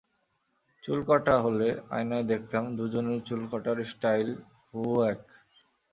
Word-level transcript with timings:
চুল 0.83 0.99
কাটা 1.03 1.35
হলে 1.39 1.67
আয়নায় 1.89 2.25
দেখতাম, 2.31 2.63
দুজনের 2.77 3.19
চুল 3.27 3.41
কাটার 3.51 3.77
স্টাইল 3.85 4.29
হুবহু 4.67 4.95
এক। 5.05 5.21